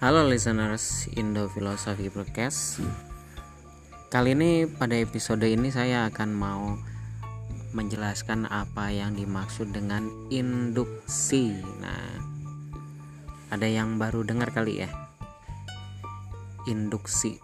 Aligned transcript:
Halo 0.00 0.24
listeners 0.24 1.12
Indo 1.12 1.44
Philosophy 1.52 2.08
Podcast. 2.08 2.80
Kali 4.08 4.32
ini 4.32 4.64
pada 4.64 4.96
episode 4.96 5.44
ini 5.44 5.68
saya 5.68 6.08
akan 6.08 6.30
mau 6.32 6.80
menjelaskan 7.76 8.48
apa 8.48 8.88
yang 8.88 9.12
dimaksud 9.12 9.76
dengan 9.76 10.08
induksi. 10.32 11.52
Nah, 11.84 12.16
ada 13.52 13.68
yang 13.68 14.00
baru 14.00 14.24
dengar 14.24 14.48
kali 14.56 14.80
ya? 14.80 14.88
Induksi. 16.64 17.36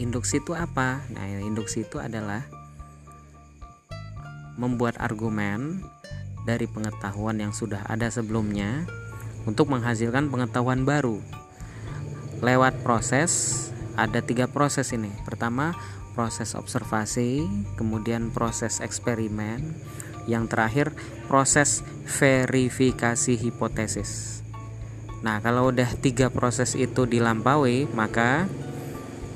Induksi 0.00 0.40
itu 0.40 0.56
apa? 0.56 1.04
Nah, 1.12 1.28
induksi 1.44 1.84
itu 1.84 2.00
adalah 2.00 2.40
membuat 4.56 4.96
argumen 4.96 5.84
dari 6.48 6.64
pengetahuan 6.64 7.36
yang 7.36 7.52
sudah 7.52 7.84
ada 7.84 8.08
sebelumnya 8.08 8.88
untuk 9.44 9.68
menghasilkan 9.68 10.32
pengetahuan 10.32 10.88
baru 10.88 11.20
lewat 12.40 12.82
proses 12.86 13.32
ada 13.98 14.22
tiga 14.22 14.46
proses 14.46 14.94
ini 14.94 15.10
pertama 15.26 15.74
proses 16.14 16.54
observasi 16.54 17.46
kemudian 17.78 18.30
proses 18.30 18.78
eksperimen 18.82 19.74
yang 20.28 20.46
terakhir 20.46 20.92
proses 21.26 21.82
verifikasi 22.06 23.34
hipotesis 23.38 24.42
nah 25.22 25.42
kalau 25.42 25.74
udah 25.74 25.88
tiga 25.98 26.30
proses 26.30 26.78
itu 26.78 27.06
dilampaui 27.06 27.90
maka 27.90 28.46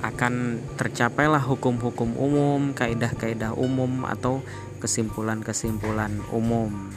akan 0.03 0.59
tercapailah 0.75 1.41
hukum-hukum 1.47 2.19
umum, 2.19 2.75
kaidah-kaidah 2.75 3.55
umum 3.55 4.03
atau 4.03 4.43
kesimpulan-kesimpulan 4.83 6.11
umum. 6.35 6.91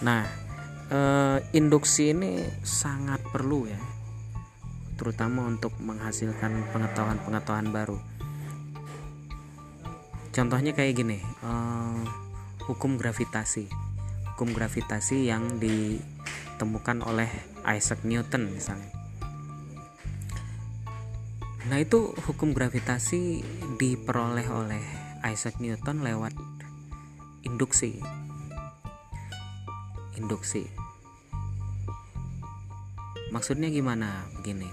Nah, 0.00 0.24
e, 0.88 1.00
induksi 1.52 2.16
ini 2.16 2.42
sangat 2.64 3.20
perlu 3.28 3.68
ya, 3.68 3.80
terutama 4.96 5.46
untuk 5.46 5.76
menghasilkan 5.80 6.72
pengetahuan-pengetahuan 6.72 7.68
baru. 7.70 7.98
Contohnya 10.32 10.72
kayak 10.72 10.96
gini, 10.96 11.20
e, 11.20 11.52
hukum 12.64 12.96
gravitasi, 13.00 13.68
hukum 14.34 14.52
gravitasi 14.52 15.28
yang 15.28 15.60
ditemukan 15.60 17.04
oleh 17.04 17.28
Isaac 17.64 18.04
Newton 18.04 18.52
misalnya. 18.52 18.92
Nah 21.68 21.76
itu 21.76 22.16
hukum 22.24 22.56
gravitasi 22.56 23.44
diperoleh 23.76 24.48
oleh 24.48 24.80
Isaac 25.28 25.60
Newton 25.60 26.00
lewat 26.00 26.32
induksi 27.44 28.00
induksi 30.18 30.66
maksudnya 33.28 33.68
gimana? 33.68 34.24
Begini. 34.40 34.68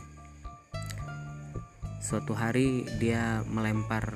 Suatu 1.99 2.38
hari 2.38 2.85
dia 3.01 3.41
melempar 3.49 4.16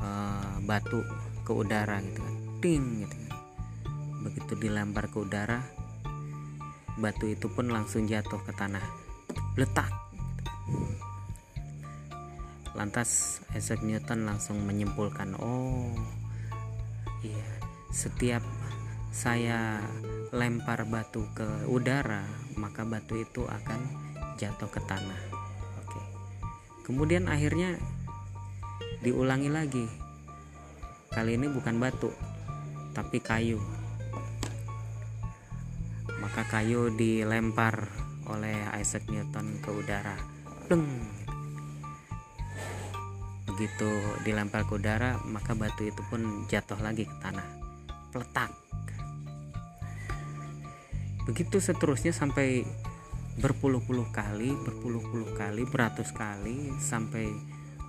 uh, 0.00 0.56
batu 0.64 1.04
ke 1.44 1.52
udara 1.52 2.00
gitu 2.02 2.20
kan. 2.20 2.36
Ting 2.60 2.84
gitu 3.06 3.14
kan. 3.14 3.32
Begitu 4.26 4.52
dilempar 4.58 5.08
ke 5.08 5.18
udara 5.22 5.64
batu 7.00 7.24
itu 7.32 7.48
pun 7.48 7.72
langsung 7.72 8.04
jatuh 8.04 8.42
ke 8.44 8.52
tanah. 8.52 8.84
Letak 9.56 9.88
Lantas 12.76 13.42
Isaac 13.56 13.82
Newton 13.82 14.30
langsung 14.30 14.62
menyimpulkan, 14.62 15.34
"Oh, 15.42 15.90
iya, 17.20 17.44
setiap 17.90 18.44
saya 19.10 19.82
lempar 20.30 20.86
batu 20.86 21.26
ke 21.34 21.66
udara, 21.66 22.22
maka 22.54 22.86
batu 22.86 23.18
itu 23.18 23.46
akan 23.46 23.80
jatuh 24.38 24.70
ke 24.70 24.80
tanah." 24.86 25.20
Oke. 25.84 26.00
Kemudian 26.86 27.26
akhirnya 27.26 27.78
diulangi 29.02 29.50
lagi. 29.50 29.86
Kali 31.10 31.34
ini 31.34 31.50
bukan 31.50 31.82
batu, 31.82 32.14
tapi 32.94 33.18
kayu. 33.18 33.58
Maka 36.22 36.46
kayu 36.46 36.94
dilempar 36.94 37.90
oleh 38.30 38.54
Isaac 38.78 39.10
Newton 39.10 39.58
ke 39.58 39.70
udara. 39.74 40.14
Deng, 40.70 40.86
begitu 43.60 43.92
dilempar 44.24 44.64
ke 44.64 44.72
udara 44.80 45.20
maka 45.28 45.52
batu 45.52 45.84
itu 45.84 46.00
pun 46.08 46.48
jatuh 46.48 46.80
lagi 46.80 47.04
ke 47.04 47.12
tanah 47.20 47.44
peletak 48.08 48.59
begitu 51.28 51.60
seterusnya 51.60 52.12
sampai 52.12 52.64
berpuluh-puluh 53.40 54.08
kali 54.12 54.52
berpuluh-puluh 54.52 55.36
kali 55.36 55.64
beratus 55.68 56.12
kali 56.12 56.72
sampai 56.80 57.28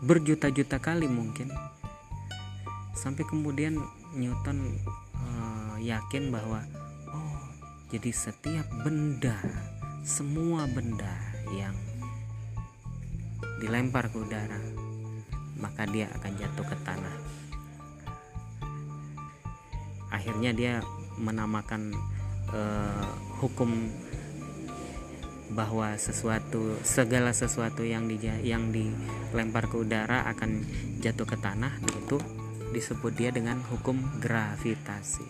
berjuta-juta 0.01 0.79
kali 0.79 1.05
mungkin 1.05 1.51
sampai 2.95 3.23
kemudian 3.27 3.79
Newton 4.15 4.79
uh, 5.15 5.77
yakin 5.79 6.31
bahwa 6.31 6.63
oh 7.11 7.39
jadi 7.91 8.11
setiap 8.11 8.67
benda 8.83 9.37
semua 10.01 10.65
benda 10.67 11.13
yang 11.53 11.75
dilempar 13.61 14.09
ke 14.09 14.17
udara 14.17 14.57
maka 15.61 15.85
dia 15.85 16.09
akan 16.17 16.33
jatuh 16.41 16.65
ke 16.65 16.75
tanah. 16.81 17.17
Akhirnya 20.11 20.51
dia 20.51 20.73
menamakan 21.21 21.93
uh, 22.51 23.07
hukum 23.39 23.91
bahwa 25.51 25.91
sesuatu 25.99 26.79
segala 26.87 27.35
sesuatu 27.35 27.83
yang 27.83 28.07
di 28.07 28.15
yang 28.45 28.71
dilempar 28.71 29.67
ke 29.67 29.75
udara 29.75 30.23
akan 30.31 30.63
jatuh 31.03 31.27
ke 31.27 31.35
tanah 31.35 31.75
itu 31.91 32.15
disebut 32.71 33.11
dia 33.11 33.35
dengan 33.35 33.59
hukum 33.67 33.99
gravitasi. 34.23 35.27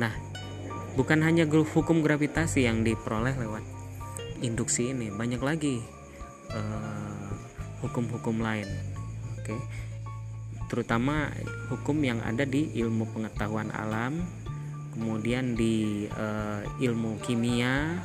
Nah, 0.00 0.16
bukan 0.96 1.20
hanya 1.20 1.44
hukum 1.44 2.00
gravitasi 2.00 2.64
yang 2.64 2.80
diperoleh 2.80 3.36
lewat 3.36 3.60
induksi 4.40 4.96
ini, 4.96 5.12
banyak 5.12 5.44
lagi 5.44 5.84
uh, 6.56 7.12
hukum-hukum 7.82 8.38
lain 8.38 8.68
oke 9.36 9.44
okay? 9.44 9.60
terutama 10.70 11.28
hukum 11.68 12.00
yang 12.00 12.22
ada 12.22 12.46
di 12.46 12.72
ilmu 12.78 13.10
pengetahuan 13.12 13.68
alam 13.74 14.24
kemudian 14.92 15.56
di 15.56 16.06
uh, 16.12 16.62
ilmu 16.78 17.18
kimia 17.24 17.98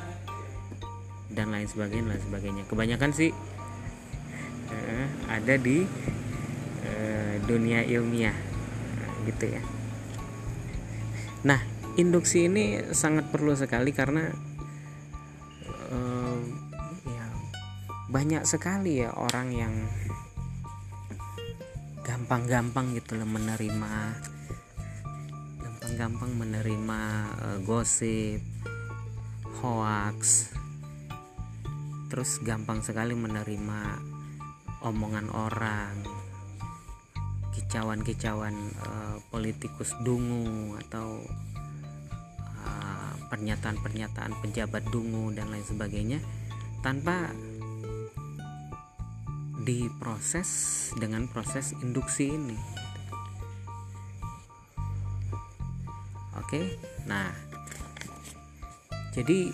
dan 1.28 1.52
lain 1.52 1.68
sebagainya 1.68 2.16
lain 2.16 2.22
sebagainya. 2.24 2.62
Kebanyakan 2.66 3.10
sih 3.12 3.30
uh, 4.72 5.06
ada 5.28 5.54
di 5.60 5.84
uh, 6.84 7.34
dunia 7.44 7.84
ilmiah 7.84 8.36
gitu 9.28 9.44
ya. 9.52 9.62
Nah 11.44 11.60
induksi 12.00 12.48
ini 12.48 12.80
sangat 12.96 13.28
perlu 13.28 13.52
sekali 13.52 13.92
karena 13.92 14.48
banyak 18.08 18.48
sekali 18.48 19.04
ya 19.04 19.12
orang 19.12 19.48
yang 19.52 19.74
gampang-gampang 22.00 22.96
gitu 22.96 23.20
loh 23.20 23.28
menerima 23.28 24.16
gampang-gampang 25.98 26.46
menerima 26.46 27.00
uh, 27.42 27.58
gosip 27.66 28.38
hoax. 29.58 30.46
Terus 32.06 32.38
gampang 32.38 32.86
sekali 32.86 33.18
menerima 33.18 33.98
omongan 34.86 35.26
orang 35.34 35.98
kicauan-kicauan 37.50 38.54
uh, 38.78 39.18
politikus 39.34 39.90
dungu 40.06 40.78
atau 40.86 41.18
eh, 42.46 43.12
pernyataan-pernyataan 43.34 44.38
uh, 44.38 44.40
pejabat 44.46 44.86
dungu 44.94 45.34
dan 45.34 45.50
lain 45.50 45.66
sebagainya. 45.66 46.22
Tanpa 46.78 47.26
diproses 49.66 50.48
dengan 50.94 51.26
proses 51.26 51.74
induksi 51.82 52.38
ini 52.38 52.86
oke 56.48 56.64
nah 57.04 57.28
jadi 59.12 59.52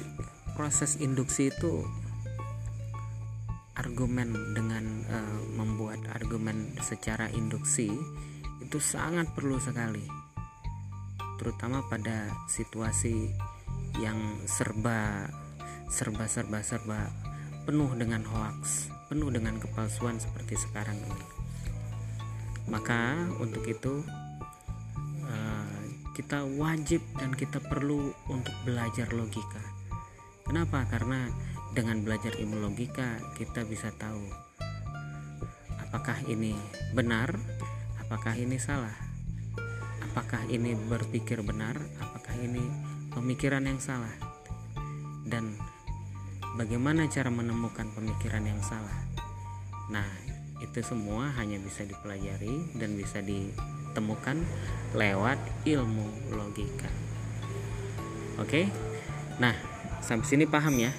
proses 0.55 0.94
induksi 1.02 1.50
itu 1.50 1.82
argumen 3.75 4.55
dengan 4.55 5.02
uh, 5.11 5.43
membuat 5.58 5.99
argumen 6.14 6.79
secara 6.79 7.26
induksi 7.35 7.91
itu 8.62 8.79
sangat 8.79 9.26
perlu 9.35 9.58
sekali 9.58 10.06
terutama 11.43 11.82
pada 11.91 12.31
situasi 12.46 13.35
yang 13.99 14.38
serba 14.46 15.26
serba 15.91 16.31
serba 16.31 16.62
serba 16.62 17.11
penuh 17.67 17.91
dengan 17.99 18.23
hoax 18.23 18.94
penuh 19.08 19.29
dengan 19.29 19.61
kepalsuan 19.61 20.17
seperti 20.17 20.56
sekarang 20.56 20.96
ini. 20.96 21.25
Maka 22.67 23.29
untuk 23.38 23.62
itu 23.69 24.02
kita 26.14 26.46
wajib 26.46 27.02
dan 27.19 27.34
kita 27.34 27.58
perlu 27.58 28.14
untuk 28.31 28.55
belajar 28.62 29.11
logika. 29.11 29.61
Kenapa? 30.46 30.87
Karena 30.87 31.26
dengan 31.75 32.00
belajar 32.06 32.38
ilmu 32.38 32.62
logika 32.62 33.19
kita 33.34 33.66
bisa 33.66 33.90
tahu 33.99 34.55
apakah 35.94 36.19
ini 36.26 36.58
benar, 36.90 37.38
apakah 38.02 38.34
ini 38.34 38.58
salah, 38.58 38.99
apakah 40.02 40.43
ini 40.50 40.75
berpikir 40.75 41.38
benar, 41.46 41.78
apakah 42.02 42.34
ini 42.34 42.67
pemikiran 43.14 43.62
yang 43.62 43.78
salah, 43.78 44.10
dan 45.22 45.55
bagaimana 46.58 47.06
cara 47.06 47.31
menemukan 47.31 47.87
pemikiran 47.94 48.43
yang 48.43 48.58
salah. 48.58 49.06
Nah, 49.94 50.10
itu 50.58 50.82
semua 50.82 51.31
hanya 51.38 51.62
bisa 51.62 51.87
dipelajari 51.87 52.75
dan 52.75 52.99
bisa 52.99 53.22
ditemukan 53.94 54.43
lewat 54.99 55.38
ilmu 55.70 56.35
logika. 56.35 56.91
Oke, 58.43 58.67
nah 59.38 59.55
sampai 60.02 60.26
sini 60.26 60.50
paham 60.50 60.82
ya 60.82 60.91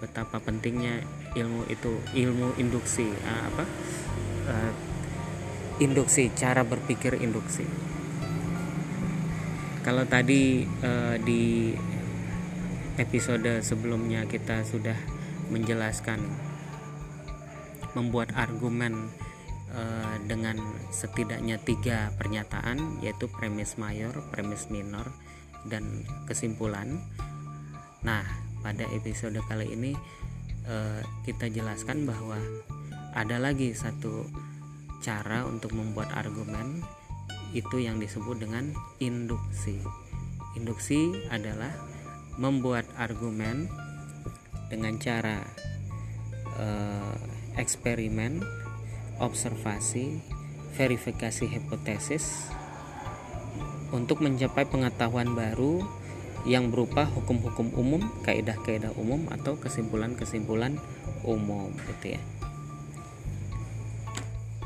betapa 0.00 0.40
pentingnya 0.40 1.04
ilmu 1.36 1.68
itu 1.68 1.92
ilmu 2.16 2.56
induksi 2.56 3.04
uh, 3.04 3.42
apa? 3.52 3.64
Uh, 4.48 4.72
induksi 5.84 6.32
cara 6.32 6.64
berpikir 6.64 7.20
induksi. 7.20 7.68
Kalau 9.84 10.08
tadi 10.08 10.64
uh, 10.64 11.20
di 11.20 11.76
episode 12.96 13.60
sebelumnya 13.60 14.24
kita 14.24 14.64
sudah 14.64 14.96
menjelaskan 15.52 16.16
membuat 17.92 18.32
argumen 18.32 19.12
uh, 19.72 20.16
dengan 20.28 20.60
setidaknya 20.92 21.58
tiga 21.60 22.12
pernyataan 22.20 23.00
yaitu 23.00 23.26
premis 23.28 23.76
mayor, 23.80 24.12
premis 24.30 24.68
minor, 24.68 25.10
dan 25.66 26.04
kesimpulan. 26.28 27.00
Nah, 28.02 28.22
pada 28.62 28.86
episode 28.94 29.38
kali 29.50 29.74
ini 29.74 29.92
uh, 30.68 31.00
kita 31.26 31.50
jelaskan 31.50 32.06
bahwa 32.06 32.38
ada 33.12 33.36
lagi 33.36 33.74
satu 33.76 34.24
cara 35.02 35.44
untuk 35.44 35.74
membuat 35.74 36.14
argumen 36.14 36.80
itu 37.52 37.82
yang 37.84 38.00
disebut 38.00 38.40
dengan 38.40 38.72
induksi. 39.02 39.76
Induksi 40.56 41.12
adalah 41.28 41.72
membuat 42.40 42.88
argumen 42.96 43.68
dengan 44.72 44.96
cara 44.96 45.44
uh, 46.56 47.16
eksperimen, 47.60 48.40
observasi, 49.22 50.18
verifikasi 50.74 51.46
hipotesis 51.46 52.50
untuk 53.94 54.24
mencapai 54.24 54.66
pengetahuan 54.66 55.38
baru 55.38 55.86
yang 56.42 56.74
berupa 56.74 57.06
hukum-hukum 57.06 57.70
umum, 57.78 58.02
kaidah-kaidah 58.26 58.90
umum 58.98 59.30
atau 59.30 59.54
kesimpulan-kesimpulan 59.62 60.74
umum 61.22 61.70
gitu 61.86 62.18
ya. 62.18 62.22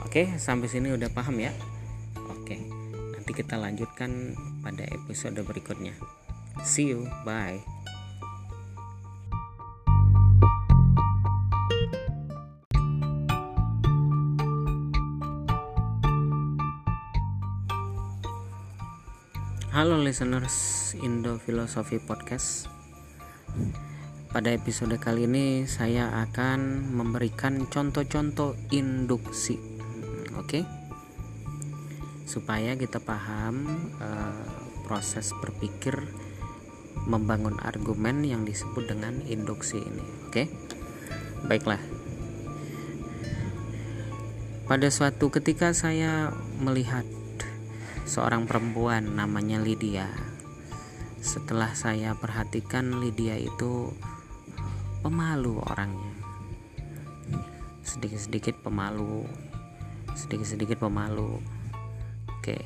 Oke, 0.00 0.32
sampai 0.40 0.72
sini 0.72 0.96
udah 0.96 1.12
paham 1.12 1.36
ya? 1.36 1.52
Oke. 2.32 2.56
Nanti 3.12 3.30
kita 3.36 3.60
lanjutkan 3.60 4.32
pada 4.64 4.88
episode 4.88 5.36
berikutnya. 5.44 5.92
See 6.64 6.88
you, 6.88 7.04
bye. 7.28 7.75
Halo 19.76 20.00
listeners 20.00 20.96
Indo 21.04 21.36
Philosophy 21.36 22.00
Podcast. 22.00 22.64
Pada 24.32 24.48
episode 24.48 24.96
kali 24.96 25.28
ini 25.28 25.68
saya 25.68 26.16
akan 26.24 26.88
memberikan 26.96 27.68
contoh-contoh 27.68 28.56
induksi. 28.72 29.60
Oke. 30.40 30.40
Okay? 30.48 30.62
Supaya 32.24 32.72
kita 32.80 33.04
paham 33.04 33.68
uh, 34.00 34.48
proses 34.88 35.36
berpikir 35.44 36.08
membangun 37.04 37.60
argumen 37.60 38.24
yang 38.24 38.48
disebut 38.48 38.88
dengan 38.88 39.20
induksi 39.28 39.76
ini. 39.76 40.04
Oke. 40.24 40.32
Okay? 40.32 40.46
Baiklah. 41.44 41.84
Pada 44.64 44.88
suatu 44.88 45.28
ketika 45.28 45.76
saya 45.76 46.32
melihat 46.64 47.04
seorang 48.06 48.46
perempuan 48.46 49.18
namanya 49.18 49.58
Lydia. 49.58 50.06
Setelah 51.18 51.74
saya 51.74 52.14
perhatikan 52.14 53.02
Lydia 53.02 53.34
itu 53.34 53.90
pemalu 55.02 55.58
orangnya. 55.58 56.14
Sedikit-sedikit 57.82 58.62
pemalu. 58.62 59.26
Sedikit-sedikit 60.14 60.86
pemalu. 60.86 61.42
Oke. 62.30 62.62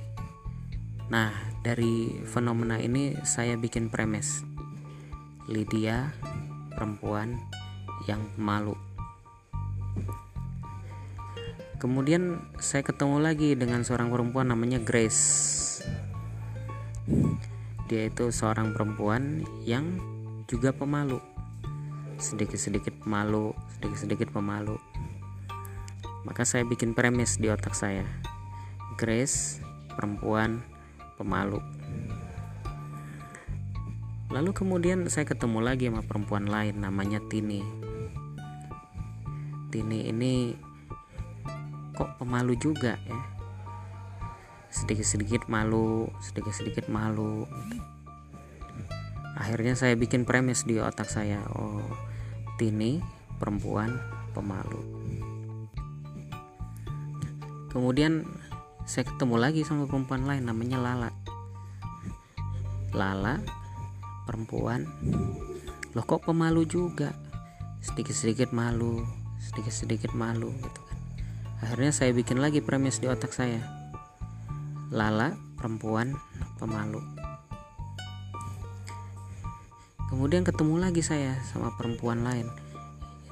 Nah, 1.08 1.32
dari 1.64 2.20
fenomena 2.28 2.76
ini 2.76 3.16
saya 3.25 3.56
bikin 3.56 3.88
premis. 3.88 4.44
Lydia 5.48 6.12
perempuan 6.76 7.40
yang 8.04 8.20
malu. 8.37 8.76
Kemudian 11.80 12.44
saya 12.60 12.84
ketemu 12.84 13.24
lagi 13.24 13.56
dengan 13.56 13.80
seorang 13.80 14.12
perempuan 14.12 14.52
namanya 14.52 14.76
Grace. 14.84 15.80
Dia 17.88 18.12
itu 18.12 18.28
seorang 18.28 18.76
perempuan 18.76 19.48
yang 19.64 19.96
juga 20.44 20.76
pemalu. 20.76 21.16
Sedikit-sedikit 22.20 23.00
pemalu, 23.00 23.56
sedikit-sedikit 23.80 24.28
pemalu. 24.28 24.76
Maka 26.28 26.44
saya 26.44 26.68
bikin 26.68 26.92
premis 26.92 27.40
di 27.40 27.48
otak 27.48 27.72
saya. 27.72 28.04
Grace, 29.00 29.64
perempuan 29.96 30.60
pemalu. 31.16 31.64
Lalu 34.28 34.52
kemudian 34.52 35.08
saya 35.08 35.24
ketemu 35.24 35.64
lagi 35.64 35.88
sama 35.88 36.04
perempuan 36.04 36.44
lain 36.44 36.76
namanya 36.84 37.24
Tini. 37.24 37.64
Tini 39.72 40.12
ini 40.12 40.68
kok 42.00 42.17
pemalu 42.17 42.56
juga 42.56 42.97
ya. 42.97 43.20
Sedikit-sedikit 44.73 45.52
malu 45.52 46.08
sedikit-sedikit 46.25 46.88
malu. 46.88 47.45
Akhirnya 49.37 49.76
saya 49.76 49.92
bikin 50.00 50.25
premis 50.25 50.64
di 50.64 50.80
otak 50.80 51.12
saya. 51.12 51.45
Oh 51.52 51.85
Tini 52.57 53.04
perempuan 53.37 54.00
pemalu. 54.33 54.80
Kemudian 57.69 58.25
saya 58.88 59.04
ketemu 59.04 59.37
lagi 59.37 59.61
sama 59.69 59.85
perempuan 59.85 60.25
lain 60.25 60.49
namanya 60.49 60.80
Lala. 60.80 61.11
Lala 62.97 63.37
perempuan. 64.25 64.88
Loh 65.92 66.04
kok 66.09 66.25
pemalu 66.25 66.64
juga? 66.64 67.12
Sedikit-sedikit 67.85 68.57
malu 68.57 69.21
sedikit-sedikit 69.40 70.12
malu 70.12 70.52
gitu 70.52 70.89
Akhirnya 71.61 71.93
saya 71.93 72.17
bikin 72.17 72.40
lagi 72.40 72.64
premis 72.64 73.05
di 73.05 73.07
otak 73.07 73.37
saya. 73.37 73.61
Lala, 74.88 75.37
perempuan 75.61 76.17
pemalu. 76.57 77.05
Kemudian 80.09 80.43
ketemu 80.43 80.81
lagi 80.81 81.05
saya 81.05 81.37
sama 81.52 81.71
perempuan 81.76 82.25
lain. 82.25 82.49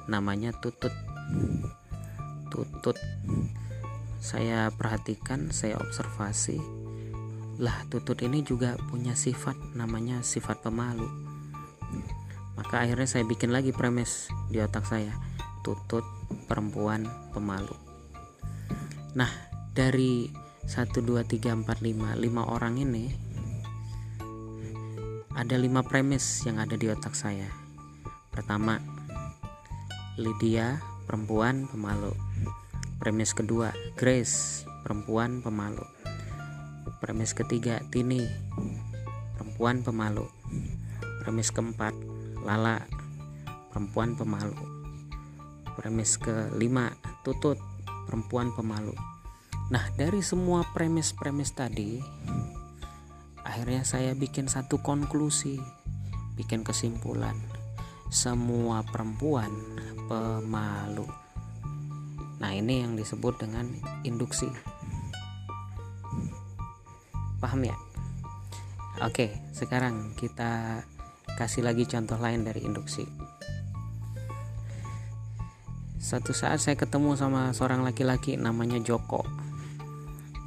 Namanya 0.05 0.53
Tutut. 0.53 0.93
Tutut. 2.53 2.95
Saya 4.21 4.69
perhatikan, 4.77 5.49
saya 5.49 5.81
observasi. 5.81 6.61
Lah, 7.59 7.83
Tutut 7.89 8.21
ini 8.21 8.45
juga 8.45 8.77
punya 8.87 9.17
sifat 9.17 9.57
namanya 9.73 10.21
sifat 10.21 10.61
pemalu. 10.61 11.09
Maka 12.55 12.85
akhirnya 12.85 13.09
saya 13.09 13.25
bikin 13.25 13.49
lagi 13.49 13.73
premis 13.73 14.29
di 14.53 14.61
otak 14.61 14.85
saya. 14.85 15.11
Tutut 15.65 16.05
perempuan 16.45 17.09
pemalu. 17.33 17.88
Nah, 19.17 19.31
dari 19.73 20.29
1 20.69 21.01
2 21.01 21.25
3 21.25 21.65
4 21.65 21.65
5 21.65 22.13
5 22.13 22.45
orang 22.45 22.77
ini 22.77 23.09
ada 25.33 25.55
5 25.57 25.89
premis 25.89 26.45
yang 26.45 26.61
ada 26.61 26.77
di 26.77 26.85
otak 26.91 27.17
saya. 27.17 27.49
Pertama, 28.29 28.77
Lydia, 30.19 30.77
perempuan 31.09 31.65
pemalu. 31.65 32.13
Premis 33.01 33.33
kedua, 33.33 33.73
Grace, 33.97 34.67
perempuan 34.85 35.41
pemalu. 35.41 35.81
Premis 37.01 37.33
ketiga, 37.33 37.81
Tini, 37.89 38.27
perempuan 39.39 39.81
pemalu. 39.81 40.27
Premis 41.23 41.49
keempat, 41.49 41.95
Lala, 42.45 42.85
perempuan 43.73 44.13
pemalu. 44.13 44.59
Premis 45.79 46.19
kelima, 46.19 46.91
Tutut, 47.23 47.68
perempuan 48.09 48.49
pemalu. 48.57 48.97
Nah, 49.69 49.85
dari 49.93 50.25
semua 50.25 50.65
premis-premis 50.73 51.53
tadi, 51.53 52.01
akhirnya 53.45 53.85
saya 53.85 54.17
bikin 54.17 54.49
satu 54.49 54.81
konklusi, 54.81 55.61
bikin 56.33 56.65
kesimpulan. 56.65 57.37
semua 58.09 58.81
perempuan 58.81 59.53
pemalu. 60.09 61.05
Nah, 62.41 62.51
ini 62.57 62.81
yang 62.81 62.97
disebut 62.97 63.37
dengan 63.37 63.69
induksi. 64.01 64.49
Paham 67.37 67.61
ya? 67.61 67.77
Oke, 69.05 69.37
sekarang 69.53 70.17
kita 70.17 70.81
kasih 71.37 71.61
lagi 71.61 71.85
contoh 71.85 72.17
lain 72.17 72.41
dari 72.41 72.65
induksi. 72.65 73.05
Satu 76.09 76.33
saat 76.33 76.57
saya 76.57 76.73
ketemu 76.73 77.13
sama 77.13 77.53
seorang 77.53 77.85
laki-laki 77.85 78.33
namanya 78.33 78.81
Joko. 78.81 79.21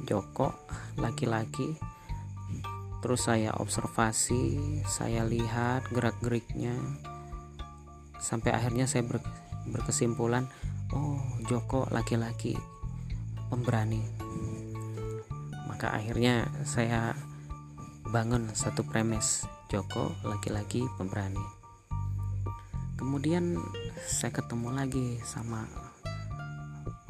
Joko, 0.03 0.51
laki-laki. 0.99 1.79
Terus 2.99 3.31
saya 3.31 3.55
observasi, 3.55 4.59
saya 4.83 5.23
lihat 5.23 5.87
gerak-geriknya. 5.87 6.75
Sampai 8.19 8.51
akhirnya 8.51 8.91
saya 8.91 9.07
ber, 9.07 9.23
berkesimpulan, 9.71 10.51
oh 10.91 11.23
Joko 11.47 11.87
laki-laki 11.95 12.59
pemberani. 13.47 14.03
Maka 15.71 15.95
akhirnya 15.95 16.43
saya 16.67 17.15
bangun 18.11 18.51
satu 18.51 18.83
premis, 18.83 19.47
Joko 19.71 20.11
laki-laki 20.27 20.83
pemberani 20.99 21.62
kemudian 23.03 23.59
saya 24.07 24.31
ketemu 24.31 24.71
lagi 24.71 25.19
sama 25.27 25.67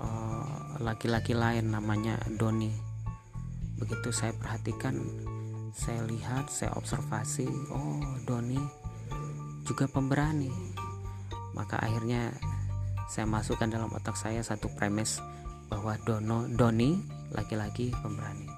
eh, 0.01 0.65
laki-laki 0.81 1.37
uh, 1.37 1.39
lain 1.45 1.69
namanya 1.69 2.17
Doni. 2.33 2.73
Begitu 3.77 4.09
saya 4.09 4.33
perhatikan 4.33 4.97
saya 5.69 6.01
lihat 6.09 6.49
saya 6.49 6.73
observasi 6.73 7.45
oh 7.69 8.01
Doni 8.25 8.57
juga 9.69 9.85
pemberani. 9.85 10.49
Maka 11.53 11.77
akhirnya 11.77 12.33
saya 13.05 13.29
masukkan 13.29 13.69
dalam 13.69 13.93
otak 13.93 14.17
saya 14.17 14.41
satu 14.41 14.73
premis 14.73 15.21
bahwa 15.69 15.93
Dono 16.01 16.49
Doni 16.49 16.97
laki-laki 17.37 17.93
pemberani. 18.01 18.49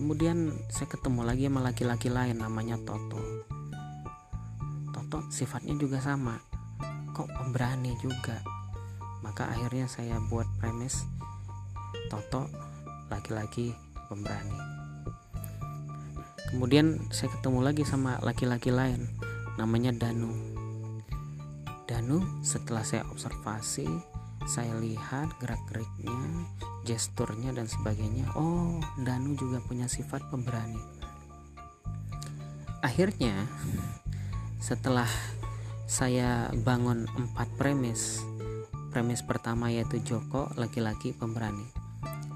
Kemudian 0.00 0.48
saya 0.72 0.88
ketemu 0.88 1.28
lagi 1.28 1.44
sama 1.44 1.60
laki-laki 1.60 2.08
lain 2.08 2.40
namanya 2.40 2.80
Toto 2.88 3.49
Toto 5.10 5.26
sifatnya 5.26 5.74
juga 5.74 5.98
sama. 5.98 6.38
Kok 7.10 7.34
pemberani 7.34 7.98
juga? 7.98 8.38
Maka 9.26 9.50
akhirnya 9.50 9.90
saya 9.90 10.22
buat 10.30 10.46
premis 10.62 11.02
Toto 12.06 12.46
laki-laki 13.10 13.74
pemberani. 14.06 14.54
Kemudian 16.54 17.10
saya 17.10 17.26
ketemu 17.34 17.58
lagi 17.58 17.82
sama 17.82 18.22
laki-laki 18.22 18.70
lain 18.70 19.10
namanya 19.58 19.90
Danu. 19.90 20.30
Danu 21.90 22.22
setelah 22.46 22.86
saya 22.86 23.02
observasi 23.10 23.90
saya 24.46 24.78
lihat 24.78 25.34
gerak-geriknya 25.42 26.46
gesturnya 26.86 27.50
dan 27.50 27.66
sebagainya. 27.66 28.30
Oh 28.38 28.78
Danu 29.02 29.34
juga 29.34 29.58
punya 29.66 29.90
sifat 29.90 30.22
pemberani. 30.30 30.78
Akhirnya 32.86 33.50
setelah 34.60 35.08
saya 35.88 36.52
bangun 36.52 37.08
empat 37.08 37.48
premis 37.56 38.20
premis 38.92 39.24
pertama 39.24 39.72
yaitu 39.72 40.04
Joko 40.04 40.52
laki-laki 40.60 41.16
pemberani. 41.16 41.64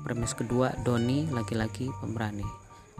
Premis 0.00 0.32
kedua 0.32 0.72
Doni 0.80 1.28
laki-laki 1.28 1.92
pemberani. 2.00 2.46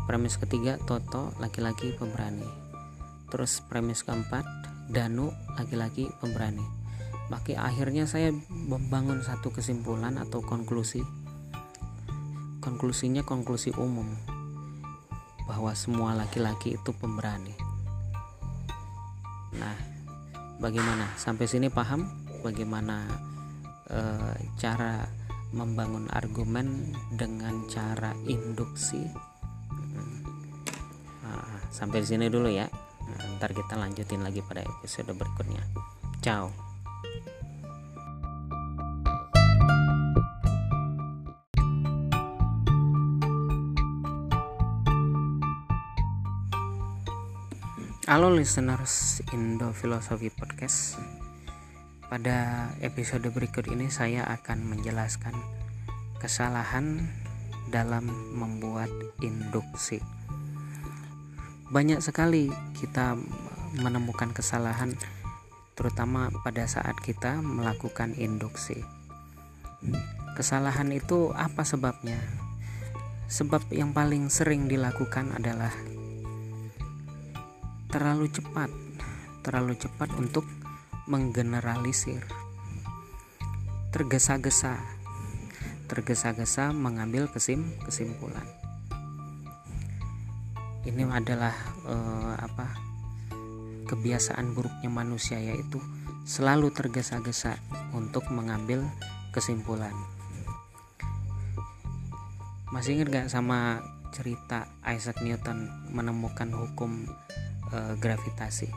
Premis 0.05 0.37
ketiga 0.37 0.77
Toto 0.85 1.33
laki-laki 1.41 1.97
pemberani. 1.97 2.45
Terus 3.33 3.65
premis 3.65 4.05
keempat 4.05 4.45
Danu 4.93 5.33
laki-laki 5.57 6.13
pemberani. 6.21 6.63
Maka 7.33 7.57
akhirnya 7.57 8.05
saya 8.05 8.29
membangun 8.53 9.25
satu 9.25 9.49
kesimpulan 9.49 10.21
atau 10.21 10.45
konklusi. 10.45 11.01
Konklusinya 12.61 13.25
konklusi 13.25 13.73
umum 13.81 14.13
bahwa 15.49 15.73
semua 15.73 16.13
laki-laki 16.13 16.77
itu 16.77 16.91
pemberani 16.93 17.64
Nah, 19.59 19.77
bagaimana? 20.59 21.07
Sampai 21.15 21.47
sini 21.47 21.71
paham 21.71 22.07
bagaimana 22.43 23.07
e, 23.89 24.01
cara 24.59 25.07
membangun 25.55 26.11
argumen 26.11 26.91
dengan 27.15 27.65
cara 27.71 28.11
induksi? 28.27 29.07
Nah, 31.25 31.63
sampai 31.71 32.03
sini 32.03 32.27
dulu 32.27 32.51
ya. 32.51 32.67
Nah, 33.05 33.39
ntar 33.39 33.55
kita 33.55 33.79
lanjutin 33.79 34.25
lagi 34.25 34.43
pada 34.43 34.65
episode 34.67 35.15
berikutnya. 35.15 35.63
Ciao. 36.25 36.74
Halo 48.15 48.31
listeners 48.31 49.27
Indo 49.35 49.75
Philosophy 49.75 50.31
Podcast. 50.31 51.03
Pada 52.07 52.71
episode 52.79 53.27
berikut 53.35 53.67
ini 53.67 53.91
saya 53.91 54.23
akan 54.31 54.71
menjelaskan 54.71 55.35
kesalahan 56.23 57.11
dalam 57.75 58.07
membuat 58.39 58.87
induksi. 59.19 59.99
Banyak 61.75 61.99
sekali 62.07 62.55
kita 62.79 63.19
menemukan 63.83 64.31
kesalahan 64.31 64.95
terutama 65.75 66.31
pada 66.47 66.71
saat 66.71 66.95
kita 67.03 67.43
melakukan 67.43 68.15
induksi. 68.15 68.79
Kesalahan 70.39 70.95
itu 70.95 71.35
apa 71.35 71.67
sebabnya? 71.67 72.23
Sebab 73.27 73.75
yang 73.75 73.91
paling 73.91 74.31
sering 74.31 74.71
dilakukan 74.71 75.35
adalah 75.35 75.75
terlalu 77.95 78.27
cepat, 78.27 78.75
terlalu 79.47 79.79
cepat 79.79 80.11
untuk 80.19 80.43
menggeneralisir. 81.07 82.27
Tergesa-gesa, 83.95 84.83
tergesa-gesa 85.87 86.75
mengambil 86.75 87.31
kesim 87.31 87.71
kesimpulan. 87.87 88.43
Ini 90.83 91.07
adalah 91.07 91.55
uh, 91.87 92.35
apa? 92.35 92.67
kebiasaan 93.85 94.57
buruknya 94.57 94.89
manusia 94.89 95.37
yaitu 95.39 95.77
selalu 96.25 96.73
tergesa-gesa 96.73 97.61
untuk 97.95 98.27
mengambil 98.33 98.83
kesimpulan. 99.31 99.93
Masih 102.73 102.99
ingat 102.99 103.09
gak 103.13 103.29
sama 103.31 103.85
cerita 104.11 104.67
Isaac 104.83 105.21
Newton 105.21 105.69
menemukan 105.93 106.49
hukum 106.51 107.07
e, 107.75 107.99
gravitasi. 107.99 108.71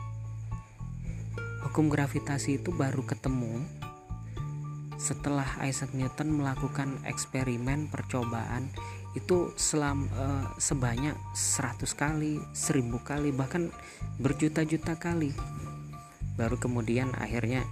Hukum 1.70 1.86
gravitasi 1.86 2.58
itu 2.58 2.74
baru 2.74 3.06
ketemu 3.06 3.62
setelah 4.98 5.46
Isaac 5.62 5.94
Newton 5.94 6.42
melakukan 6.42 6.98
eksperimen 7.06 7.86
percobaan 7.86 8.66
itu 9.14 9.54
selam 9.54 10.10
e, 10.10 10.26
sebanyak 10.58 11.14
100 11.38 11.86
kali, 11.94 12.42
1000 12.50 12.98
kali, 13.06 13.30
bahkan 13.30 13.70
berjuta-juta 14.18 14.98
kali. 14.98 15.30
Baru 16.34 16.58
kemudian 16.58 17.14
akhirnya 17.14 17.62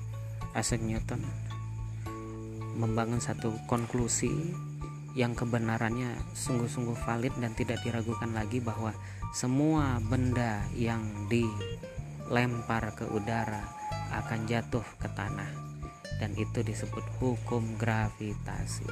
Isaac 0.54 0.82
Newton 0.82 1.26
membangun 2.76 3.18
satu 3.18 3.56
konklusi 3.66 4.30
yang 5.16 5.32
kebenarannya 5.32 6.12
sungguh-sungguh 6.36 6.92
valid 7.08 7.32
dan 7.40 7.56
tidak 7.56 7.80
diragukan 7.80 8.36
lagi 8.36 8.60
bahwa 8.60 8.92
semua 9.34 9.98
benda 10.02 10.62
yang 10.74 11.02
dilempar 11.26 12.94
ke 12.94 13.08
udara 13.10 13.64
akan 14.14 14.46
jatuh 14.46 14.86
ke 15.02 15.08
tanah 15.10 15.50
dan 16.22 16.32
itu 16.36 16.64
disebut 16.64 17.04
hukum 17.20 17.76
gravitasi. 17.76 18.88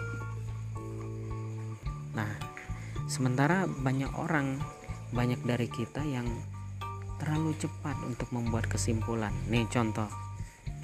Nah, 2.15 2.31
sementara 3.11 3.67
banyak 3.67 4.13
orang, 4.15 4.61
banyak 5.11 5.41
dari 5.43 5.67
kita 5.67 6.05
yang 6.05 6.29
terlalu 7.19 7.57
cepat 7.57 7.97
untuk 8.05 8.29
membuat 8.31 8.69
kesimpulan. 8.69 9.33
Nih 9.49 9.67
contoh. 9.73 10.07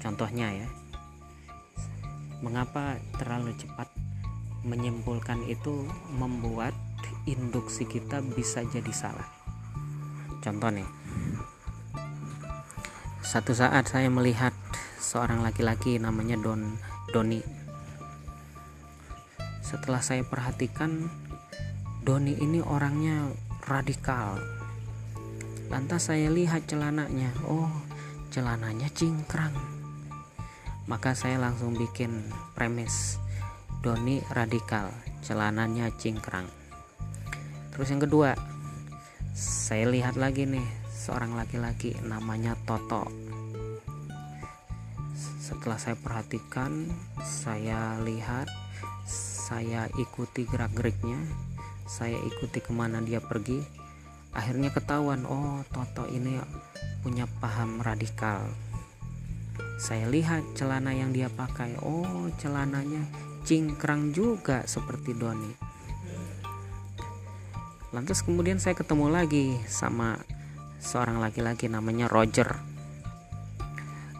Contohnya 0.01 0.49
ya. 0.49 0.67
Mengapa 2.41 2.97
terlalu 3.21 3.53
cepat 3.53 3.85
menyimpulkan 4.65 5.45
itu 5.45 5.85
membuat 6.17 6.73
induksi 7.29 7.85
kita 7.85 8.21
bisa 8.33 8.65
jadi 8.65 8.93
salah. 8.93 9.40
Contoh 10.41 10.73
nih, 10.73 10.89
satu 13.21 13.53
saat 13.53 13.85
saya 13.85 14.09
melihat 14.09 14.57
seorang 14.97 15.45
laki-laki 15.45 16.01
namanya 16.01 16.33
Don 16.41 16.81
Doni. 17.13 17.45
Setelah 19.61 20.01
saya 20.01 20.25
perhatikan, 20.25 21.13
Doni 22.01 22.41
ini 22.41 22.57
orangnya 22.57 23.29
radikal. 23.69 24.41
Lantas 25.69 26.09
saya 26.09 26.33
lihat 26.33 26.65
celananya, 26.65 27.29
oh 27.45 27.69
celananya 28.33 28.89
cingkrang. 28.97 29.53
Maka 30.89 31.13
saya 31.13 31.37
langsung 31.37 31.77
bikin 31.77 32.25
premis. 32.57 33.21
Doni 33.85 34.25
radikal 34.33 34.89
celananya 35.21 35.93
cingkrang. 36.01 36.49
Terus 37.71 37.87
yang 37.93 38.01
kedua 38.01 38.50
saya 39.31 39.87
lihat 39.87 40.19
lagi 40.19 40.43
nih 40.43 40.63
seorang 40.91 41.39
laki-laki 41.39 41.95
namanya 42.03 42.59
Toto. 42.67 43.07
Setelah 45.39 45.79
saya 45.79 45.95
perhatikan 45.95 46.91
saya 47.23 47.95
lihat 48.03 48.51
saya 49.07 49.87
ikuti 49.95 50.43
gerak 50.43 50.75
geriknya 50.75 51.15
saya 51.87 52.19
ikuti 52.19 52.59
ke 52.59 52.75
mana 52.75 52.99
dia 52.99 53.23
pergi. 53.23 53.63
Akhirnya 54.35 54.71
ketahuan 54.75 55.23
oh 55.23 55.63
Toto 55.71 56.11
ini 56.11 56.35
punya 56.99 57.23
paham 57.39 57.79
radikal. 57.79 58.51
Saya 59.79 60.11
lihat 60.11 60.43
celana 60.59 60.91
yang 60.91 61.15
dia 61.15 61.31
pakai 61.31 61.79
oh 61.79 62.27
celananya 62.35 63.07
cingkrang 63.47 64.11
juga 64.11 64.67
seperti 64.67 65.15
Doni 65.15 65.70
lantas 67.91 68.23
kemudian 68.23 68.55
saya 68.55 68.71
ketemu 68.71 69.11
lagi 69.11 69.59
sama 69.67 70.15
seorang 70.79 71.19
laki-laki 71.19 71.67
namanya 71.67 72.07
Roger. 72.07 72.55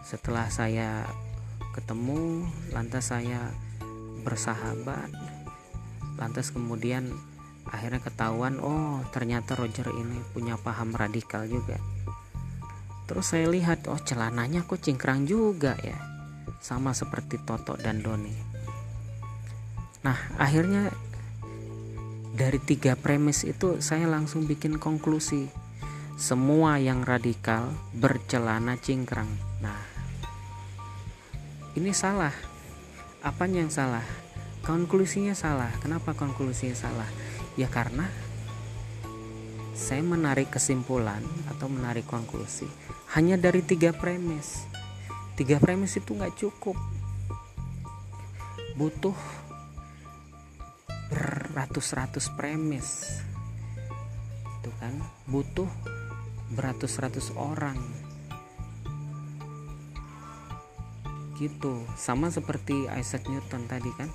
Setelah 0.04 0.52
saya 0.52 1.08
ketemu 1.72 2.44
lantas 2.70 3.10
saya 3.10 3.48
bersahabat. 4.22 5.08
Lantas 6.20 6.52
kemudian 6.52 7.08
akhirnya 7.64 8.04
ketahuan 8.04 8.60
oh 8.60 9.00
ternyata 9.10 9.56
Roger 9.56 9.88
ini 9.88 10.20
punya 10.36 10.60
paham 10.60 10.92
radikal 10.92 11.48
juga. 11.48 11.80
Terus 13.08 13.32
saya 13.32 13.48
lihat 13.48 13.88
oh 13.88 13.98
celananya 13.98 14.68
kok 14.68 14.84
cingkrang 14.84 15.24
juga 15.24 15.74
ya 15.80 15.96
sama 16.62 16.92
seperti 16.92 17.40
Toto 17.42 17.74
dan 17.80 18.04
Doni. 18.04 18.36
Nah 20.04 20.18
akhirnya 20.36 20.92
dari 22.32 22.56
tiga 22.56 22.96
premis 22.96 23.44
itu 23.44 23.84
saya 23.84 24.08
langsung 24.08 24.48
bikin 24.48 24.80
konklusi. 24.80 25.52
Semua 26.16 26.80
yang 26.80 27.04
radikal 27.04 27.72
bercelana 27.92 28.80
cingkrang. 28.80 29.28
Nah 29.60 29.80
ini 31.76 31.92
salah. 31.92 32.32
Apa 33.20 33.44
yang 33.46 33.68
salah? 33.68 34.04
Konklusinya 34.64 35.36
salah. 35.36 35.70
Kenapa 35.84 36.16
konklusinya 36.16 36.74
salah? 36.74 37.08
Ya 37.60 37.68
karena 37.68 38.08
saya 39.76 40.00
menarik 40.00 40.48
kesimpulan 40.48 41.20
atau 41.52 41.68
menarik 41.68 42.08
konklusi. 42.08 42.68
Hanya 43.12 43.36
dari 43.36 43.60
tiga 43.60 43.92
premis. 43.92 44.64
Tiga 45.36 45.60
premis 45.60 45.96
itu 46.00 46.16
nggak 46.16 46.36
cukup. 46.38 46.76
Butuh 48.72 49.16
beratus-ratus 51.12 52.32
premis. 52.32 53.20
Itu 54.60 54.72
kan 54.80 54.96
butuh 55.28 55.68
beratus-ratus 56.56 57.36
orang. 57.36 57.76
Gitu. 61.36 61.84
Sama 61.94 62.32
seperti 62.32 62.88
Isaac 62.96 63.28
Newton 63.28 63.68
tadi 63.68 63.92
kan. 64.00 64.08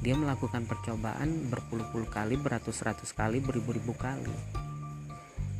Dia 0.00 0.16
melakukan 0.16 0.64
percobaan 0.64 1.48
berpuluh-puluh 1.48 2.08
kali 2.08 2.36
beratus-ratus 2.36 3.12
kali 3.16 3.40
beribu-ribu 3.40 3.92
kali. 3.96 4.32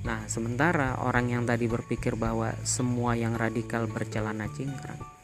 Nah 0.05 0.25
sementara 0.29 0.97
orang 1.05 1.29
yang 1.29 1.43
tadi 1.45 1.69
berpikir 1.69 2.17
bahwa 2.17 2.57
semua 2.65 3.17
yang 3.17 3.37
radikal 3.37 3.85
bercelana 3.85 4.49
cingkrang 4.49 5.21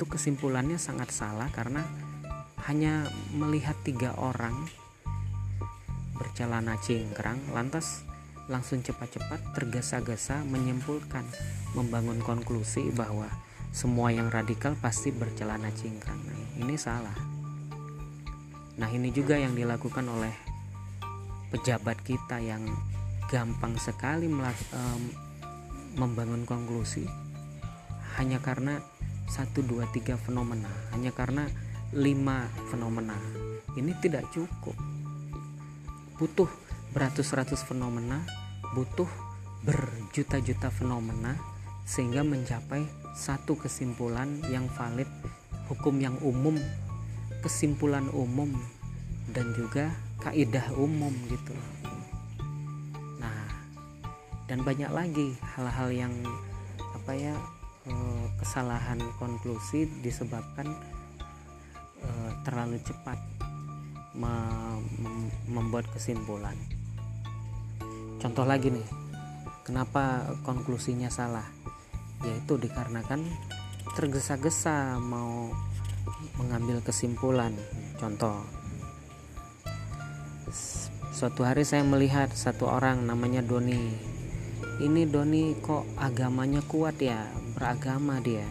itu 0.00 0.08
kesimpulannya 0.08 0.80
sangat 0.80 1.12
salah 1.12 1.52
karena 1.52 1.84
hanya 2.70 3.10
melihat 3.34 3.74
tiga 3.82 4.14
orang 4.14 4.54
bercelana 6.14 6.78
cingkrang 6.78 7.42
lantas 7.50 8.06
langsung 8.46 8.78
cepat-cepat 8.78 9.58
tergesa-gesa 9.58 10.46
menyimpulkan 10.46 11.26
membangun 11.74 12.22
konklusi 12.22 12.94
bahwa 12.94 13.26
semua 13.74 14.14
yang 14.14 14.30
radikal 14.30 14.78
pasti 14.78 15.10
bercelana 15.10 15.74
cingkrang. 15.74 16.22
Nah, 16.22 16.62
ini 16.62 16.78
salah. 16.78 17.14
Nah, 18.78 18.86
ini 18.86 19.10
juga 19.10 19.34
yang 19.34 19.58
dilakukan 19.58 20.06
oleh 20.06 20.34
pejabat 21.50 21.98
kita 22.06 22.38
yang 22.38 22.70
gampang 23.26 23.74
sekali 23.82 24.30
um, 24.30 25.02
membangun 25.98 26.46
konklusi 26.46 27.02
hanya 28.14 28.38
karena 28.38 28.78
satu 29.26 29.62
dua 29.66 29.90
tiga 29.90 30.14
fenomena, 30.14 30.70
hanya 30.94 31.10
karena 31.10 31.50
lima 31.90 32.46
fenomena. 32.70 33.18
Ini 33.74 33.98
tidak 33.98 34.30
cukup. 34.30 34.78
Butuh 36.18 36.50
beratus-ratus 36.94 37.66
fenomena, 37.66 38.22
butuh 38.74 39.08
berjuta-juta 39.66 40.70
fenomena 40.70 41.34
sehingga 41.82 42.22
mencapai 42.22 42.86
satu 43.18 43.58
kesimpulan 43.58 44.38
yang 44.54 44.70
valid, 44.78 45.10
hukum 45.66 45.98
yang 45.98 46.14
umum, 46.22 46.54
kesimpulan 47.42 48.06
umum 48.14 48.54
dan 49.34 49.50
juga 49.58 49.90
kaidah 50.22 50.70
umum 50.78 51.10
gitu. 51.26 51.54
Nah, 53.18 53.50
dan 54.46 54.62
banyak 54.62 54.90
lagi 54.94 55.34
hal-hal 55.58 55.90
yang 55.90 56.14
apa 56.94 57.12
ya 57.18 57.34
eh, 57.90 58.26
kesalahan 58.38 59.02
konklusi 59.18 59.90
disebabkan 60.06 60.70
terlalu 62.46 62.80
cepat 62.82 63.18
membuat 65.48 65.86
kesimpulan. 65.94 66.56
Contoh 68.20 68.44
lagi 68.44 68.68
nih, 68.68 68.88
kenapa 69.64 70.34
konklusinya 70.44 71.08
salah? 71.08 71.60
yaitu 72.24 72.60
dikarenakan 72.60 73.24
tergesa-gesa 73.96 75.00
mau 75.00 75.48
mengambil 76.36 76.84
kesimpulan 76.84 77.52
contoh 77.96 78.44
suatu 81.12 81.44
hari 81.44 81.64
saya 81.64 81.84
melihat 81.84 82.32
satu 82.32 82.68
orang 82.68 83.04
namanya 83.04 83.44
Doni 83.44 83.92
ini 84.80 85.04
Doni 85.08 85.56
kok 85.60 85.84
agamanya 86.00 86.64
kuat 86.64 86.96
ya 87.00 87.28
beragama 87.56 88.20
dia 88.20 88.46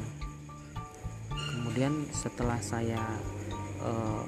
kemudian 1.29 2.09
setelah 2.13 2.57
saya 2.61 3.01
uh, 3.83 4.23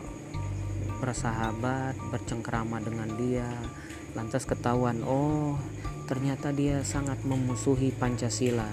bersahabat 1.01 1.97
bercengkrama 2.13 2.77
dengan 2.83 3.09
dia 3.17 3.49
lantas 4.13 4.45
ketahuan 4.45 5.01
oh 5.07 5.57
ternyata 6.05 6.51
dia 6.51 6.83
sangat 6.83 7.23
memusuhi 7.23 7.95
Pancasila 7.95 8.67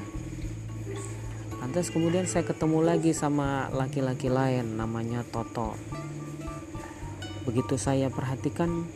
Lantas 1.68 1.92
kemudian 1.92 2.24
saya 2.24 2.48
ketemu 2.48 2.80
lagi 2.80 3.12
sama 3.12 3.68
laki-laki 3.76 4.32
lain 4.32 4.80
namanya 4.80 5.20
Toto. 5.20 5.76
Begitu 7.44 7.76
saya 7.76 8.08
perhatikan, 8.08 8.88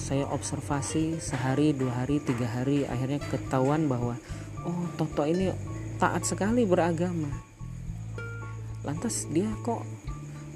saya 0.00 0.24
observasi 0.32 1.20
sehari, 1.20 1.76
dua 1.76 2.02
hari, 2.02 2.24
tiga 2.24 2.48
hari, 2.48 2.88
akhirnya 2.88 3.20
ketahuan 3.28 3.84
bahwa 3.84 4.16
oh 4.64 4.88
Toto 4.96 5.28
ini 5.28 5.52
taat 6.00 6.24
sekali 6.24 6.64
beragama. 6.64 7.28
Lantas 8.80 9.28
dia 9.28 9.52
kok 9.60 9.84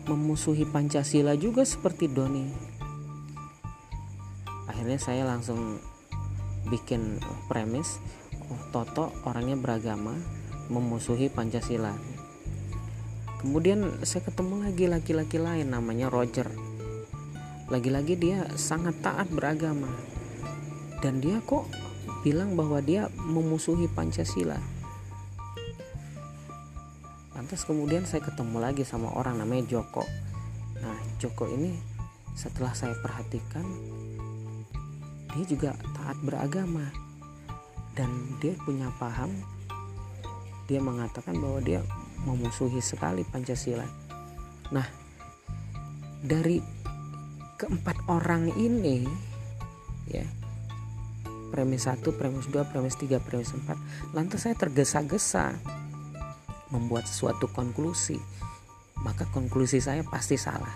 memusuhi 0.07 0.63
Pancasila 0.63 1.35
juga 1.35 1.67
seperti 1.67 2.07
Doni. 2.07 2.47
Akhirnya 4.71 4.99
saya 5.03 5.27
langsung 5.27 5.83
bikin 6.71 7.19
premis, 7.51 7.99
oh 8.51 8.63
Toto 8.71 9.11
orangnya 9.27 9.59
beragama, 9.59 10.15
memusuhi 10.71 11.27
Pancasila. 11.31 11.95
Kemudian 13.43 14.03
saya 14.03 14.27
ketemu 14.27 14.67
lagi 14.67 14.85
laki-laki 14.91 15.39
lain 15.39 15.71
namanya 15.71 16.11
Roger. 16.11 16.51
Lagi-lagi 17.67 18.15
dia 18.15 18.47
sangat 18.55 18.99
taat 19.03 19.27
beragama. 19.31 19.91
Dan 21.03 21.19
dia 21.23 21.43
kok 21.43 21.67
bilang 22.23 22.55
bahwa 22.59 22.83
dia 22.83 23.11
memusuhi 23.15 23.87
Pancasila. 23.91 24.76
Lantas 27.37 27.69
kemudian 27.69 28.09
saya 28.09 28.25
ketemu 28.25 28.57
lagi 28.57 28.83
sama 28.83 29.13
orang 29.13 29.37
namanya 29.37 29.77
Joko. 29.77 30.01
Nah, 30.81 30.97
Joko 31.21 31.45
ini 31.53 31.77
setelah 32.33 32.73
saya 32.73 32.97
perhatikan 33.05 33.65
dia 35.37 35.45
juga 35.45 35.77
taat 35.93 36.17
beragama 36.25 36.89
dan 37.93 38.09
dia 38.41 38.57
punya 38.65 38.89
paham 38.97 39.33
dia 40.65 40.81
mengatakan 40.81 41.37
bahwa 41.37 41.61
dia 41.61 41.85
memusuhi 42.25 42.81
sekali 42.81 43.21
Pancasila. 43.29 43.85
Nah, 44.73 44.89
dari 46.25 46.59
keempat 47.61 48.09
orang 48.09 48.49
ini 48.57 49.05
ya 50.09 50.25
premis 51.53 51.89
1, 51.89 52.01
premis 52.17 52.49
2, 52.49 52.65
premis 52.69 52.97
3, 52.97 53.21
premis 53.21 53.53
4 53.53 54.17
lantas 54.17 54.45
saya 54.45 54.57
tergesa-gesa 54.59 55.57
membuat 56.75 57.07
suatu 57.07 57.47
konklusi 57.51 58.19
maka 59.05 59.29
konklusi 59.29 59.83
saya 59.83 60.01
pasti 60.07 60.41
salah. 60.41 60.73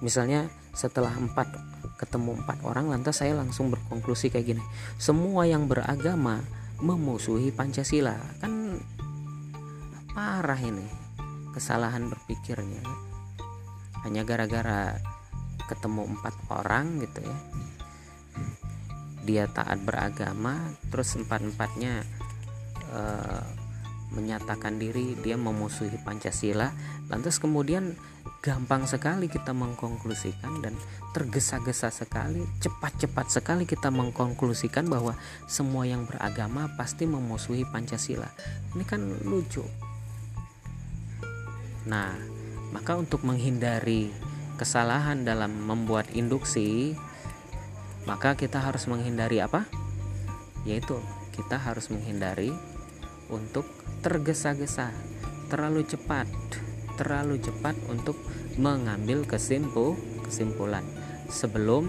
Misalnya 0.00 0.48
setelah 0.72 1.12
empat 1.12 1.50
ketemu 1.98 2.38
empat 2.44 2.62
orang 2.62 2.88
lantas 2.94 3.20
saya 3.20 3.34
langsung 3.34 3.68
berkonklusi 3.68 4.30
kayak 4.30 4.56
gini. 4.56 4.64
Semua 4.96 5.44
yang 5.44 5.66
beragama 5.66 6.40
memusuhi 6.78 7.50
Pancasila. 7.50 8.14
Kan 8.38 8.78
parah 10.14 10.60
ini 10.62 10.86
kesalahan 11.52 12.06
berpikirnya. 12.06 12.80
Hanya 14.06 14.22
gara-gara 14.22 14.96
ketemu 15.66 16.16
empat 16.16 16.34
orang 16.54 17.02
gitu 17.02 17.20
ya. 17.20 17.38
Dia 19.26 19.44
taat 19.50 19.82
beragama 19.84 20.72
terus 20.88 21.12
empat-empatnya 21.18 22.00
uh, 22.94 23.57
menyatakan 24.14 24.80
diri 24.80 25.14
dia 25.20 25.36
memusuhi 25.36 26.00
Pancasila 26.00 26.72
lantas 27.12 27.36
kemudian 27.36 27.96
gampang 28.38 28.86
sekali 28.86 29.26
kita 29.26 29.50
mengkonklusikan 29.50 30.62
dan 30.62 30.74
tergesa-gesa 31.10 31.90
sekali, 31.90 32.46
cepat-cepat 32.62 33.26
sekali 33.26 33.66
kita 33.66 33.90
mengkonklusikan 33.90 34.86
bahwa 34.86 35.18
semua 35.50 35.88
yang 35.88 36.06
beragama 36.06 36.70
pasti 36.78 37.08
memusuhi 37.08 37.66
Pancasila. 37.66 38.30
Ini 38.78 38.84
kan 38.86 39.02
lucu. 39.26 39.66
Nah, 41.90 42.14
maka 42.70 42.94
untuk 42.94 43.26
menghindari 43.26 44.14
kesalahan 44.60 45.26
dalam 45.26 45.50
membuat 45.66 46.12
induksi, 46.14 46.94
maka 48.06 48.38
kita 48.38 48.62
harus 48.62 48.86
menghindari 48.86 49.42
apa? 49.42 49.66
Yaitu 50.62 51.00
kita 51.34 51.58
harus 51.58 51.90
menghindari 51.90 52.54
untuk 53.28 53.68
tergesa-gesa, 54.04 54.92
terlalu 55.48 55.84
cepat 55.84 56.28
terlalu 56.98 57.38
cepat 57.38 57.78
untuk 57.86 58.18
mengambil 58.58 59.22
kesimpul 59.22 59.94
kesimpulan. 60.26 60.82
Sebelum 61.30 61.86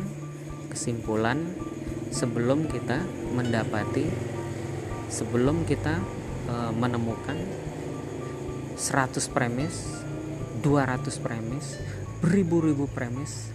kesimpulan 0.70 1.42
sebelum 2.14 2.70
kita 2.70 3.02
mendapati 3.34 4.06
sebelum 5.10 5.66
kita 5.66 5.98
e, 6.46 6.56
menemukan 6.74 7.38
100 8.78 9.34
premis 9.34 10.06
200 10.62 11.26
premis 11.26 11.78
beribu-ribu 12.22 12.86
premis 12.90 13.50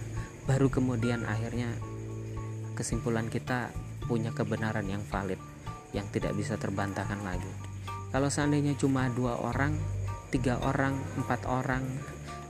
baru 0.47 0.67
kemudian 0.67 1.23
akhirnya 1.23 1.71
kesimpulan 2.75 3.31
kita 3.31 3.71
punya 4.07 4.35
kebenaran 4.35 4.87
yang 4.87 5.03
valid 5.07 5.39
yang 5.95 6.07
tidak 6.11 6.35
bisa 6.35 6.59
terbantahkan 6.59 7.23
lagi 7.23 7.64
kalau 8.15 8.31
seandainya 8.31 8.79
cuma 8.79 9.11
dua 9.11 9.35
orang 9.43 9.75
tiga 10.31 10.55
orang 10.63 10.95
empat 11.19 11.51
orang 11.51 11.83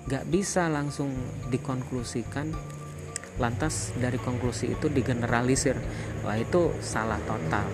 gak 0.06 0.30
bisa 0.30 0.69
langsung 0.69 1.10
dikonklusikan 1.49 2.54
lantas 3.41 3.89
dari 3.97 4.21
konklusi 4.21 4.78
itu 4.78 4.93
digeneralisir. 4.93 5.73
Wah 6.21 6.38
itu 6.38 6.69
salah 6.86 7.17
total. 7.25 7.65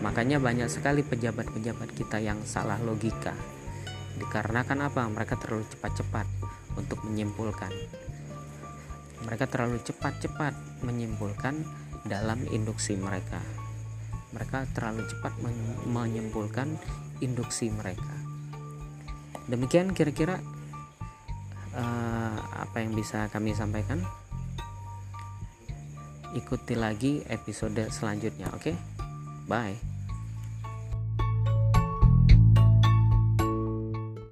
Makanya 0.00 0.40
banyak 0.40 0.72
sekali 0.72 1.04
pejabat-pejabat 1.04 1.92
kita 1.92 2.24
yang 2.24 2.40
salah 2.48 2.80
logika. 2.80 3.36
Dikarenakan 4.16 4.88
apa? 4.88 5.04
Mereka 5.12 5.36
terlalu 5.36 5.68
cepat-cepat 5.68 6.24
untuk 6.80 7.04
menyimpulkan. 7.04 7.70
Mereka 9.28 9.44
terlalu 9.44 9.76
cepat-cepat 9.84 10.82
menyimpulkan 10.88 11.52
dalam 12.08 12.40
induksi 12.48 12.96
mereka 12.96 13.67
mereka 14.34 14.68
terlalu 14.76 15.08
cepat 15.08 15.32
menyimpulkan 15.88 16.76
induksi 17.24 17.72
mereka. 17.72 18.12
Demikian 19.48 19.96
kira-kira 19.96 20.36
uh, 21.72 22.36
apa 22.60 22.84
yang 22.84 22.92
bisa 22.92 23.32
kami 23.32 23.56
sampaikan. 23.56 24.04
Ikuti 26.36 26.76
lagi 26.76 27.24
episode 27.24 27.88
selanjutnya 27.88 28.52
oke? 28.52 28.60
Okay? 28.68 28.76
bye 29.48 29.87